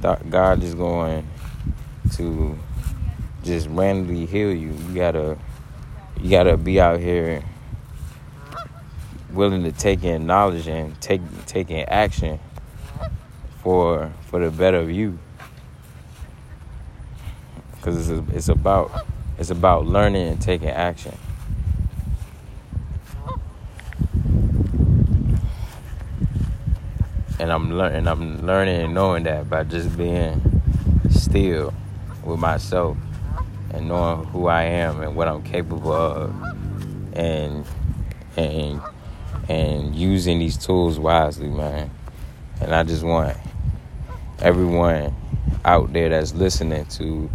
thought 0.00 0.28
God 0.28 0.62
is 0.62 0.74
going 0.74 1.26
to 2.14 2.58
just 3.42 3.68
randomly 3.68 4.26
heal 4.26 4.52
you. 4.52 4.72
You 4.72 4.94
gotta 4.94 5.38
you 6.20 6.30
gotta 6.30 6.56
be 6.56 6.80
out 6.80 6.98
here 6.98 7.42
willing 9.30 9.64
to 9.64 9.72
take 9.72 10.04
in 10.04 10.26
knowledge 10.26 10.66
and 10.68 11.00
take 11.00 11.20
taking 11.46 11.80
action 11.82 12.38
for 13.62 14.12
for 14.22 14.40
the 14.40 14.50
better 14.50 14.78
of 14.78 14.90
you 14.90 15.18
because 17.86 18.10
it's, 18.10 18.30
it's 18.32 18.48
about 18.48 19.06
it's 19.38 19.50
about 19.50 19.86
learning 19.86 20.26
and 20.28 20.40
taking 20.40 20.68
action. 20.68 21.16
And 27.38 27.52
I'm 27.52 27.72
learning 27.72 28.08
I'm 28.08 28.44
learning 28.44 28.82
and 28.82 28.94
knowing 28.94 29.22
that 29.24 29.48
by 29.48 29.62
just 29.62 29.96
being 29.96 30.62
still 31.10 31.72
with 32.24 32.40
myself 32.40 32.96
and 33.70 33.88
knowing 33.88 34.24
who 34.26 34.46
I 34.46 34.62
am 34.62 35.02
and 35.02 35.14
what 35.14 35.28
I'm 35.28 35.42
capable 35.42 35.92
of 35.92 36.34
and 37.12 37.64
and 38.36 38.80
and 39.48 39.94
using 39.94 40.38
these 40.38 40.56
tools 40.56 40.98
wisely, 40.98 41.48
man. 41.48 41.90
And 42.60 42.74
I 42.74 42.82
just 42.84 43.02
want 43.02 43.36
everyone 44.40 45.14
out 45.64 45.92
there 45.92 46.08
that's 46.08 46.34
listening 46.34 46.86
to 46.86 47.30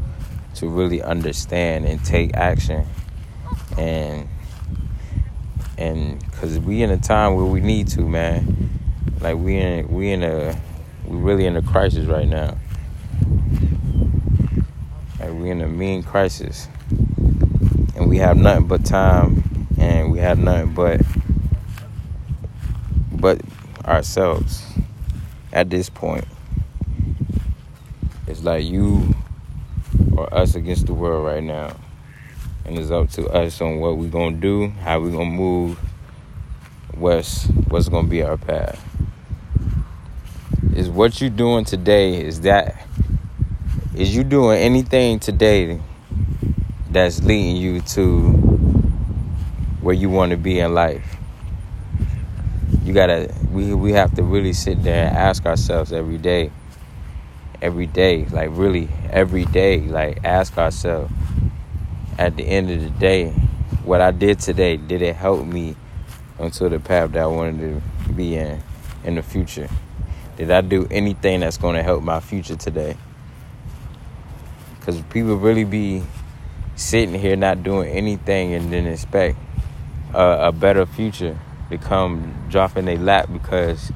to 0.55 0.67
really 0.67 1.01
understand 1.01 1.85
and 1.85 2.03
take 2.03 2.35
action. 2.35 2.85
And 3.77 4.27
and 5.77 6.19
because 6.19 6.59
we 6.59 6.83
in 6.83 6.91
a 6.91 6.97
time 6.97 7.35
where 7.35 7.45
we 7.45 7.61
need 7.61 7.87
to 7.89 8.01
man. 8.01 8.69
Like 9.19 9.37
we 9.37 9.57
in 9.57 9.87
we 9.87 10.11
in 10.11 10.23
a 10.23 10.59
we 11.07 11.17
really 11.17 11.45
in 11.45 11.55
a 11.55 11.61
crisis 11.61 12.05
right 12.05 12.27
now. 12.27 12.57
Like 15.19 15.33
we 15.33 15.49
in 15.49 15.61
a 15.61 15.67
mean 15.67 16.03
crisis. 16.03 16.67
And 17.95 18.09
we 18.09 18.17
have 18.17 18.37
nothing 18.37 18.67
but 18.67 18.83
time 18.83 19.67
and 19.77 20.11
we 20.11 20.19
have 20.19 20.39
nothing 20.39 20.73
but 20.73 21.01
but 23.21 23.39
ourselves 23.85 24.65
at 25.53 25.69
this 25.69 25.89
point 25.89 26.25
it's 28.27 28.43
like 28.43 28.63
you 28.63 29.13
or 30.15 30.33
us 30.33 30.55
against 30.55 30.85
the 30.85 30.93
world 30.93 31.25
right 31.25 31.43
now. 31.43 31.75
And 32.63 32.77
it's 32.77 32.91
up 32.91 33.09
to 33.11 33.27
us 33.27 33.59
on 33.59 33.79
what 33.79 33.97
we're 33.97 34.09
gonna 34.09 34.37
do, 34.37 34.69
how 34.69 34.99
we're 34.99 35.11
gonna 35.11 35.25
move, 35.25 35.77
what's 36.93 37.45
what's 37.67 37.89
gonna 37.89 38.07
be 38.07 38.23
our 38.23 38.37
path. 38.37 38.81
Is 40.75 40.89
what 40.89 41.19
you're 41.19 41.29
doing 41.29 41.65
today, 41.65 42.23
is 42.23 42.41
that 42.41 42.87
is 43.95 44.15
you 44.15 44.23
doing 44.23 44.59
anything 44.59 45.19
today 45.19 45.81
that's 46.89 47.21
leading 47.23 47.57
you 47.57 47.81
to 47.81 48.29
where 49.81 49.95
you 49.95 50.09
want 50.09 50.31
to 50.31 50.37
be 50.37 50.59
in 50.59 50.73
life? 50.73 51.20
You 52.91 52.95
gotta 52.95 53.33
we 53.53 53.73
we 53.73 53.93
have 53.93 54.13
to 54.15 54.21
really 54.21 54.51
sit 54.51 54.83
there 54.83 55.07
and 55.07 55.15
ask 55.15 55.45
ourselves 55.45 55.93
every 55.93 56.17
day 56.17 56.51
every 57.61 57.85
day, 57.85 58.25
like 58.25 58.49
really 58.51 58.89
every 59.09 59.45
day, 59.45 59.79
like 59.79 60.25
ask 60.25 60.57
ourselves 60.57 61.09
at 62.17 62.35
the 62.35 62.43
end 62.43 62.69
of 62.69 62.81
the 62.81 62.89
day, 62.89 63.29
what 63.85 64.01
I 64.01 64.11
did 64.11 64.39
today, 64.39 64.75
did 64.75 65.01
it 65.01 65.15
help 65.15 65.45
me 65.45 65.77
onto 66.37 66.67
the 66.67 66.81
path 66.81 67.13
that 67.13 67.23
I 67.23 67.27
wanted 67.27 67.59
to 68.07 68.11
be 68.11 68.35
in 68.35 68.61
in 69.05 69.15
the 69.15 69.23
future? 69.23 69.69
Did 70.35 70.51
I 70.51 70.59
do 70.59 70.85
anything 70.91 71.39
that's 71.39 71.55
going 71.55 71.77
to 71.77 71.83
help 71.83 72.03
my 72.03 72.19
future 72.19 72.57
today? 72.57 72.97
Because 74.77 74.99
people 75.03 75.37
really 75.37 75.63
be 75.63 76.03
sitting 76.75 77.15
here 77.15 77.37
not 77.37 77.63
doing 77.63 77.89
anything 77.89 78.53
and 78.53 78.69
then 78.69 78.85
expect 78.85 79.37
a, 80.13 80.47
a 80.47 80.51
better 80.51 80.85
future 80.85 81.39
to 81.71 81.77
come 81.77 82.45
drop 82.49 82.77
in 82.77 82.85
their 82.85 82.97
lap 82.97 83.29
because 83.31 83.91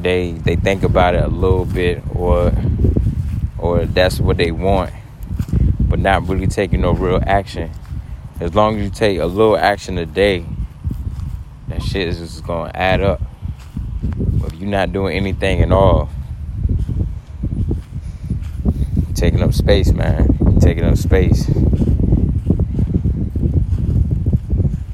they 0.00 0.32
they 0.32 0.56
think 0.56 0.82
about 0.82 1.14
it 1.14 1.24
a 1.24 1.28
little 1.28 1.64
bit 1.64 2.02
or 2.14 2.52
or 3.56 3.84
that's 3.86 4.20
what 4.20 4.36
they 4.36 4.50
want, 4.52 4.92
but 5.80 5.98
not 5.98 6.28
really 6.28 6.46
taking 6.46 6.80
no 6.80 6.92
real 6.92 7.20
action. 7.26 7.70
As 8.40 8.54
long 8.54 8.78
as 8.78 8.84
you 8.84 8.90
take 8.90 9.18
a 9.18 9.26
little 9.26 9.56
action 9.56 9.98
a 9.98 10.06
day, 10.06 10.44
that 11.68 11.82
shit 11.82 12.08
is 12.08 12.18
just 12.18 12.44
gonna 12.44 12.70
add 12.74 13.00
up. 13.00 13.20
But 14.02 14.52
if 14.52 14.60
you're 14.60 14.68
not 14.68 14.92
doing 14.92 15.16
anything 15.16 15.62
at 15.62 15.72
all, 15.72 16.08
taking 19.14 19.42
up 19.42 19.52
space, 19.52 19.92
man. 19.92 20.38
taking 20.60 20.84
up 20.84 20.96
space. 20.96 21.46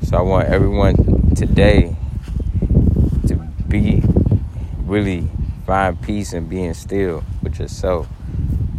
So 0.03 0.17
I 0.17 0.21
want 0.21 0.49
everyone 0.49 1.14
today 1.35 1.97
to 3.27 3.37
be 3.69 4.03
really 4.85 5.29
find 5.67 6.01
peace 6.03 6.33
and 6.33 6.49
being 6.49 6.75
still 6.75 7.23
with 7.43 7.59
yourself 7.59 8.09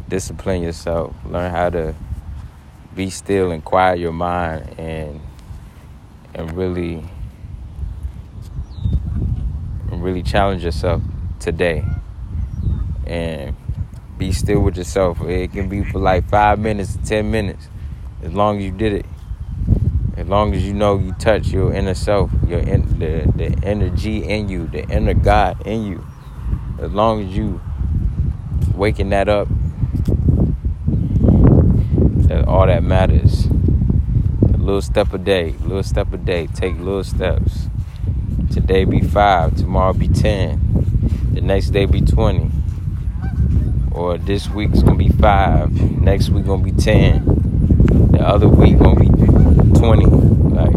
discipline 0.08 0.62
yourself. 0.62 1.15
Learn 1.26 1.52
how 1.52 1.70
to 1.70 1.96
be 2.96 3.10
still 3.10 3.52
and 3.52 3.63
quiet 3.63 4.00
your 4.00 4.13
mind 4.13 4.80
and 4.80 5.20
and 6.34 6.52
really 6.54 7.04
really 9.89 10.24
challenge 10.24 10.63
yourself 10.63 11.02
today. 11.39 11.84
And 13.08 13.56
be 14.18 14.32
still 14.32 14.62
with 14.62 14.78
yourself. 14.78 15.22
It 15.22 15.52
can 15.52 15.68
be 15.68 15.84
for 15.84 16.00
like 16.00 16.28
five 16.30 16.60
minutes, 16.60 16.98
ten 17.04 17.32
minutes, 17.32 17.68
as 18.24 18.34
long 18.34 18.58
as 18.58 18.63
you 18.63 18.72
did 18.72 18.94
it. 18.94 19.06
As 20.17 20.28
long 20.28 20.54
as 20.54 20.63
you 20.65 20.73
know 20.73 20.97
you 20.97 21.12
touch 21.13 21.47
your 21.47 21.73
inner 21.73 21.93
self, 21.93 22.32
your 22.47 22.60
in, 22.60 22.99
the 22.99 23.32
the 23.36 23.58
energy 23.65 24.23
in 24.23 24.49
you, 24.49 24.67
the 24.67 24.88
inner 24.89 25.13
God 25.13 25.65
in 25.67 25.86
you. 25.86 26.06
As 26.80 26.91
long 26.91 27.21
as 27.21 27.36
you 27.36 27.62
waking 28.75 29.10
that 29.10 29.30
up 29.30 29.47
that 32.28 32.47
all 32.47 32.65
that 32.65 32.84
matters. 32.84 33.45
A 33.45 34.58
little 34.58 34.82
step 34.82 35.13
a 35.13 35.17
day, 35.17 35.56
little 35.62 35.84
step 35.84 36.12
a 36.12 36.17
day. 36.17 36.47
Take 36.47 36.78
little 36.78 37.04
steps. 37.04 37.67
Today 38.51 38.86
be 38.86 39.01
five, 39.01 39.56
tomorrow 39.56 39.93
be 39.93 40.08
ten, 40.08 40.60
the 41.34 41.41
next 41.41 41.69
day 41.69 41.86
be 41.86 42.01
twenty. 42.01 42.51
Or 43.91 44.17
this 44.17 44.49
week's 44.49 44.82
gonna 44.82 44.95
be 44.95 45.10
five, 45.10 45.71
next 46.01 46.30
week 46.30 46.45
gonna 46.45 46.63
be 46.63 46.71
ten, 46.71 47.44
the 48.12 48.19
other 48.19 48.47
week 48.47 48.77
gonna 48.77 48.99
be 48.99 49.08
twenty. 49.79 50.05
Like 50.05 50.75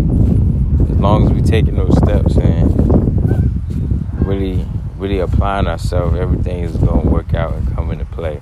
as 0.91 0.97
long 0.99 1.27
as 1.27 1.33
we 1.33 1.43
taking 1.43 1.77
those 1.77 1.97
steps 1.97 2.37
and 2.37 4.27
really, 4.27 4.67
really 4.97 5.19
applying 5.19 5.67
ourselves, 5.67 6.17
everything 6.19 6.65
is 6.65 6.77
gonna 6.77 7.09
work 7.09 7.35
out 7.35 7.53
and 7.55 7.75
come 7.75 7.91
into 7.91 8.05
play. 8.05 8.41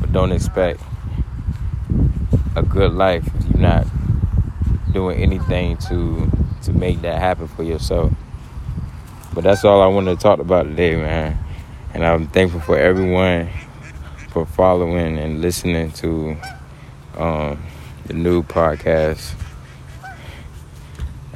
But 0.00 0.12
don't 0.12 0.32
expect 0.32 0.80
a 2.56 2.62
good 2.62 2.92
life 2.92 3.26
if 3.26 3.50
you're 3.50 3.60
not 3.60 3.86
doing 4.92 5.18
anything 5.20 5.76
to 5.88 6.30
to 6.62 6.72
make 6.72 7.02
that 7.02 7.18
happen 7.18 7.48
for 7.48 7.62
yourself. 7.62 8.12
But 9.34 9.44
that's 9.44 9.64
all 9.64 9.80
I 9.80 9.86
wanted 9.86 10.16
to 10.16 10.22
talk 10.22 10.38
about 10.38 10.64
today, 10.64 10.94
man. 10.96 11.38
And 11.94 12.04
I'm 12.04 12.26
thankful 12.28 12.60
for 12.60 12.78
everyone 12.78 13.48
for 14.28 14.46
following 14.46 15.18
and 15.18 15.40
listening 15.40 15.90
to 15.92 16.36
um, 17.18 17.62
the 18.06 18.14
new 18.14 18.42
podcast 18.42 19.34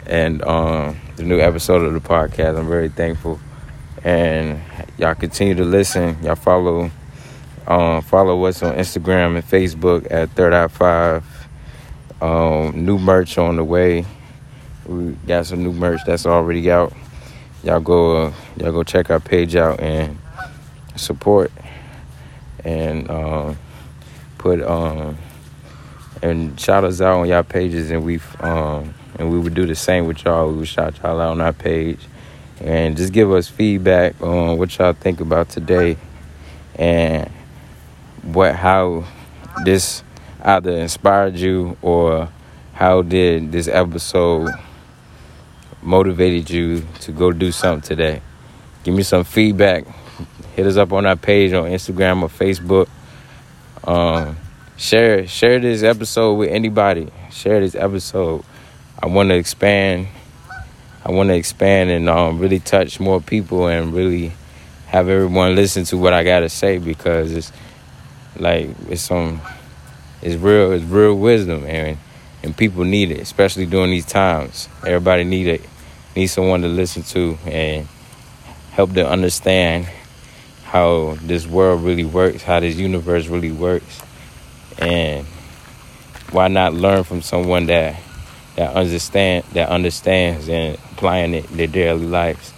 and 0.06 0.42
um, 0.42 0.96
the 1.16 1.22
new 1.22 1.40
episode 1.40 1.82
of 1.82 1.92
the 1.92 2.00
podcast. 2.00 2.58
I'm 2.58 2.68
very 2.68 2.88
thankful, 2.88 3.40
and 4.04 4.60
y'all 4.98 5.14
continue 5.14 5.54
to 5.54 5.64
listen. 5.64 6.22
Y'all 6.22 6.34
follow 6.34 6.90
um, 7.66 8.02
follow 8.02 8.44
us 8.44 8.62
on 8.62 8.76
Instagram 8.76 9.36
and 9.36 9.44
Facebook 9.44 10.06
at 10.10 10.30
Third 10.30 10.52
Eye 10.52 10.68
Five. 10.68 11.24
Um, 12.20 12.84
new 12.84 12.98
merch 12.98 13.38
on 13.38 13.56
the 13.56 13.64
way. 13.64 14.06
We 14.86 15.12
got 15.26 15.46
some 15.46 15.62
new 15.62 15.72
merch 15.72 16.00
that's 16.06 16.26
already 16.26 16.70
out. 16.70 16.92
Y'all 17.64 17.80
go, 17.80 18.26
uh, 18.26 18.32
y'all 18.56 18.72
go 18.72 18.84
check 18.84 19.10
our 19.10 19.18
page 19.18 19.56
out 19.56 19.80
and 19.80 20.16
support, 20.94 21.50
and 22.64 23.10
um, 23.10 23.58
put 24.38 24.62
um, 24.62 25.18
and 26.22 26.58
shout 26.58 26.84
us 26.84 27.00
out 27.00 27.20
on 27.20 27.28
y'all 27.28 27.42
pages, 27.42 27.90
and 27.90 28.04
we 28.04 28.20
um, 28.40 28.94
and 29.18 29.30
we 29.30 29.38
would 29.38 29.54
do 29.54 29.66
the 29.66 29.74
same 29.74 30.06
with 30.06 30.24
y'all. 30.24 30.50
We 30.50 30.58
would 30.58 30.68
shout 30.68 30.98
y'all 31.02 31.20
out 31.20 31.30
on 31.30 31.40
our 31.40 31.52
page, 31.52 32.00
and 32.60 32.96
just 32.96 33.12
give 33.12 33.30
us 33.32 33.48
feedback 33.48 34.20
on 34.22 34.58
what 34.58 34.76
y'all 34.78 34.92
think 34.92 35.20
about 35.20 35.48
today, 35.48 35.96
and 36.76 37.30
what 38.22 38.54
how 38.54 39.04
this 39.64 40.02
either 40.42 40.72
inspired 40.72 41.36
you 41.36 41.76
or 41.82 42.28
how 42.72 43.02
did 43.02 43.52
this 43.52 43.68
episode 43.68 44.50
motivated 45.82 46.50
you 46.50 46.86
to 47.00 47.12
go 47.12 47.32
do 47.32 47.50
something 47.52 47.86
today. 47.86 48.20
Give 48.84 48.94
me 48.94 49.02
some 49.02 49.24
feedback. 49.24 49.84
Hit 50.54 50.66
us 50.66 50.76
up 50.76 50.92
on 50.92 51.06
our 51.06 51.16
page 51.16 51.52
on 51.52 51.64
Instagram 51.64 52.22
or 52.22 52.28
Facebook. 52.28 52.88
Um, 53.84 54.36
share 54.76 55.26
share 55.26 55.58
this 55.58 55.82
episode 55.82 56.34
with 56.34 56.50
anybody. 56.50 57.10
Share 57.30 57.60
this 57.60 57.74
episode. 57.74 58.44
I 59.02 59.06
want 59.06 59.30
to 59.30 59.36
expand. 59.36 60.08
I 61.04 61.10
want 61.10 61.28
to 61.28 61.34
expand 61.34 61.90
and 61.90 62.08
um, 62.08 62.38
really 62.38 62.58
touch 62.58 62.98
more 62.98 63.20
people 63.20 63.68
and 63.68 63.94
really 63.94 64.32
have 64.86 65.08
everyone 65.08 65.54
listen 65.54 65.84
to 65.84 65.98
what 65.98 66.12
I 66.12 66.24
gotta 66.24 66.48
say 66.48 66.78
because 66.78 67.32
it's 67.32 67.52
like 68.36 68.70
it's 68.88 69.02
some 69.02 69.40
it's 70.22 70.36
real 70.36 70.72
it's 70.72 70.84
real 70.84 71.16
wisdom 71.16 71.64
and 71.64 71.98
and 72.42 72.56
people 72.56 72.84
need 72.84 73.10
it 73.10 73.20
especially 73.20 73.66
during 73.66 73.90
these 73.90 74.06
times 74.06 74.68
everybody 74.86 75.24
need 75.24 75.46
it 75.46 75.62
need 76.14 76.26
someone 76.26 76.62
to 76.62 76.68
listen 76.68 77.02
to 77.02 77.38
and 77.46 77.86
help 78.72 78.90
them 78.90 79.06
understand 79.06 79.86
how 80.64 81.16
this 81.22 81.46
world 81.46 81.82
really 81.82 82.04
works 82.04 82.42
how 82.42 82.60
this 82.60 82.76
universe 82.76 83.26
really 83.26 83.52
works 83.52 84.00
and 84.78 85.26
why 86.30 86.48
not 86.48 86.74
learn 86.74 87.04
from 87.04 87.22
someone 87.22 87.66
that 87.66 88.00
that 88.56 88.74
understand 88.74 89.44
that 89.52 89.68
understands 89.68 90.48
and 90.48 90.76
applying 90.92 91.34
it 91.34 91.46
their 91.48 91.66
daily 91.66 92.06
lives 92.06 92.52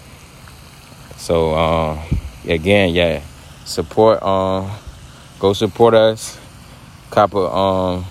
so 1.16 1.52
uh, 1.54 2.02
again 2.46 2.94
yeah 2.94 3.20
support 3.64 4.22
um 4.22 4.70
go 5.38 5.52
support 5.52 5.94
us. 5.94 6.38
Copper, 7.10 7.46
um, 7.46 8.04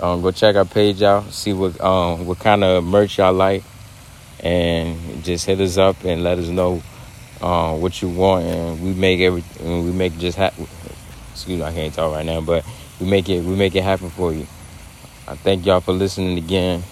um, 0.00 0.22
go 0.22 0.30
check 0.30 0.56
our 0.56 0.64
page 0.64 1.02
out. 1.02 1.30
See 1.32 1.52
what 1.52 1.80
um 1.80 2.26
what 2.26 2.38
kind 2.38 2.62
of 2.62 2.84
merch 2.84 3.18
y'all 3.18 3.32
like, 3.32 3.64
and 4.40 5.24
just 5.24 5.46
hit 5.46 5.60
us 5.60 5.76
up 5.76 6.04
and 6.04 6.22
let 6.22 6.38
us 6.38 6.48
know 6.48 6.82
uh, 7.40 7.76
what 7.76 8.00
you 8.00 8.08
want, 8.08 8.44
and 8.44 8.82
we 8.82 8.94
make 8.94 9.20
everything. 9.20 9.84
We 9.84 9.92
make 9.92 10.18
just 10.18 10.36
happen. 10.36 10.66
Excuse 11.32 11.58
me, 11.58 11.64
I 11.64 11.72
can't 11.72 11.92
talk 11.92 12.12
right 12.12 12.24
now, 12.24 12.40
but 12.40 12.64
we 13.00 13.06
make 13.06 13.28
it 13.28 13.42
we 13.44 13.56
make 13.56 13.74
it 13.74 13.82
happen 13.82 14.10
for 14.10 14.32
you. 14.32 14.46
I 15.28 15.36
thank 15.36 15.66
y'all 15.66 15.80
for 15.80 15.92
listening 15.92 16.38
again. 16.38 16.82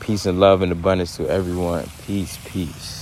Peace 0.00 0.26
and 0.26 0.40
love 0.40 0.62
and 0.62 0.72
abundance 0.72 1.16
to 1.18 1.28
everyone. 1.28 1.86
Peace, 2.06 2.38
peace. 2.46 3.01